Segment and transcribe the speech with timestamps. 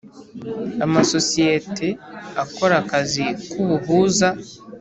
[0.85, 1.87] amasosiyete
[2.43, 4.29] akora akazi k ubuhuza